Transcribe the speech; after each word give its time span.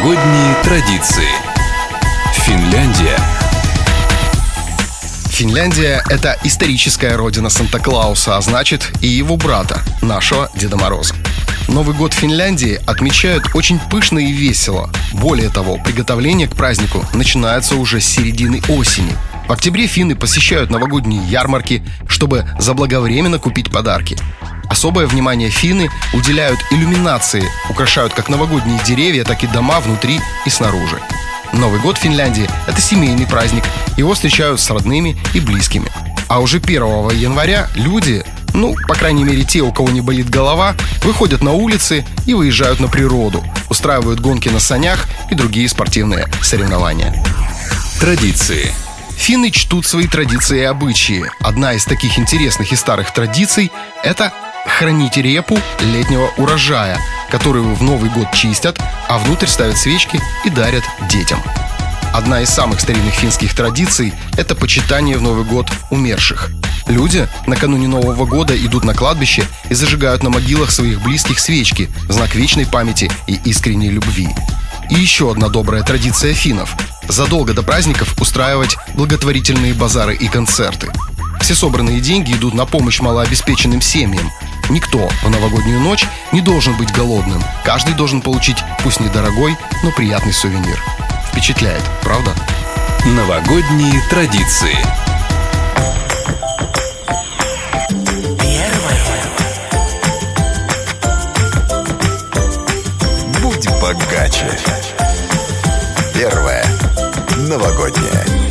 Новогодние 0.00 0.54
традиции. 0.62 1.28
Финляндия. 2.32 3.18
Финляндия– 5.28 6.02
это 6.08 6.38
историческая 6.42 7.16
родина 7.16 7.50
Санта-Клауса, 7.50 8.38
а 8.38 8.40
значит 8.40 8.90
и 9.02 9.08
его 9.08 9.36
брата, 9.36 9.82
нашего 10.00 10.48
Деда 10.54 10.78
Мороза. 10.78 11.14
Новый 11.68 11.94
год 11.94 12.14
в 12.14 12.16
Финляндии 12.16 12.80
отмечают 12.86 13.50
очень 13.52 13.78
пышно 13.78 14.18
и 14.18 14.32
весело. 14.32 14.90
Более 15.12 15.50
того, 15.50 15.76
приготовление 15.76 16.48
к 16.48 16.56
празднику 16.56 17.04
начинается 17.12 17.76
уже 17.76 18.00
с 18.00 18.06
середины 18.06 18.62
осени. 18.70 19.14
В 19.48 19.52
октябре 19.52 19.86
финны 19.86 20.14
посещают 20.14 20.70
новогодние 20.70 21.22
ярмарки, 21.26 21.84
чтобы 22.08 22.48
заблаговременно 22.58 23.38
купить 23.38 23.70
подарки. 23.70 24.16
Особое 24.70 25.08
внимание 25.08 25.50
финны 25.50 25.90
уделяют 26.12 26.60
иллюминации, 26.70 27.44
украшают 27.68 28.14
как 28.14 28.28
новогодние 28.28 28.80
деревья, 28.84 29.24
так 29.24 29.42
и 29.42 29.48
дома 29.48 29.80
внутри 29.80 30.20
и 30.46 30.50
снаружи. 30.50 31.00
Новый 31.52 31.80
год 31.80 31.98
в 31.98 32.00
Финляндии– 32.00 32.48
это 32.68 32.80
семейный 32.80 33.26
праздник, 33.26 33.64
его 33.96 34.14
встречают 34.14 34.60
с 34.60 34.70
родными 34.70 35.20
и 35.34 35.40
близкими. 35.40 35.90
А 36.28 36.38
уже 36.38 36.58
1 36.58 37.10
января 37.10 37.68
люди, 37.74 38.24
ну, 38.54 38.76
по 38.86 38.94
крайней 38.94 39.24
мере 39.24 39.42
те, 39.42 39.60
у 39.60 39.72
кого 39.72 39.88
не 39.88 40.00
болит 40.00 40.30
голова, 40.30 40.76
выходят 41.02 41.42
на 41.42 41.52
улицы 41.52 42.06
и 42.24 42.34
выезжают 42.34 42.78
на 42.78 42.86
природу, 42.86 43.44
устраивают 43.68 44.20
гонки 44.20 44.48
на 44.48 44.60
санях 44.60 45.08
и 45.32 45.34
другие 45.34 45.68
спортивные 45.68 46.28
соревнования. 46.42 47.12
Традиции. 47.98 48.72
Финны 49.16 49.50
чтут 49.50 49.84
свои 49.84 50.06
традиции 50.06 50.60
и 50.60 50.64
обычаи. 50.64 51.24
Одна 51.40 51.72
из 51.72 51.84
таких 51.84 52.18
интересных 52.20 52.70
и 52.70 52.76
старых 52.76 53.12
традиций– 53.12 53.72
это 54.04 54.32
хранить 54.66 55.16
репу 55.16 55.58
летнего 55.80 56.30
урожая, 56.36 56.98
которую 57.30 57.74
в 57.74 57.82
Новый 57.82 58.10
год 58.10 58.32
чистят, 58.32 58.78
а 59.08 59.18
внутрь 59.18 59.46
ставят 59.46 59.76
свечки 59.76 60.20
и 60.44 60.50
дарят 60.50 60.84
детям. 61.10 61.42
Одна 62.12 62.40
из 62.40 62.50
самых 62.50 62.80
старинных 62.80 63.14
финских 63.14 63.54
традиций– 63.54 64.12
это 64.36 64.54
почитание 64.54 65.16
в 65.16 65.22
Новый 65.22 65.44
год 65.44 65.70
умерших. 65.90 66.50
Люди 66.86 67.28
накануне 67.46 67.86
Нового 67.86 68.26
года 68.26 68.56
идут 68.56 68.84
на 68.84 68.94
кладбище 68.94 69.44
и 69.68 69.74
зажигают 69.74 70.24
на 70.24 70.30
могилах 70.30 70.72
своих 70.72 71.00
близких 71.02 71.38
свечки 71.38 71.88
знак 72.08 72.34
вечной 72.34 72.66
памяти 72.66 73.10
и 73.28 73.38
искренней 73.44 73.90
любви. 73.90 74.28
И 74.90 74.94
еще 74.94 75.30
одна 75.30 75.48
добрая 75.48 75.84
традиция 75.84 76.34
финнов– 76.34 76.74
задолго 77.08 77.54
до 77.54 77.62
праздников 77.62 78.20
устраивать 78.20 78.76
благотворительные 78.94 79.74
базары 79.74 80.16
и 80.16 80.28
концерты. 80.28 80.90
Все 81.40 81.54
собранные 81.54 82.00
деньги 82.00 82.32
идут 82.32 82.54
на 82.54 82.66
помощь 82.66 83.00
малообеспеченным 83.00 83.80
семьям. 83.80 84.30
Никто 84.70 85.08
в 85.24 85.28
новогоднюю 85.28 85.80
ночь 85.80 86.06
не 86.30 86.40
должен 86.40 86.76
быть 86.76 86.92
голодным. 86.92 87.42
Каждый 87.64 87.94
должен 87.94 88.22
получить, 88.22 88.58
пусть 88.84 89.00
недорогой, 89.00 89.56
но 89.82 89.90
приятный 89.90 90.32
сувенир. 90.32 90.80
Впечатляет, 91.26 91.82
правда? 92.02 92.32
Новогодние 93.04 94.00
традиции. 94.08 94.76
Первое. 98.38 99.00
Будь 103.42 103.68
богаче. 103.80 104.56
Первое. 106.14 106.64
Новогоднее. 107.38 108.49